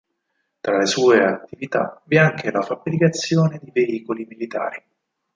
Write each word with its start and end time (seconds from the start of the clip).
Tra 0.61 0.79
le 0.79 0.87
sue 0.87 1.23
attività 1.23 2.01
vi 2.05 2.15
è 2.15 2.19
anche 2.21 2.49
la 2.49 2.63
fabbricazione 2.63 3.59
di 3.61 3.69
veicoli 3.71 4.25
militari. 4.25 4.83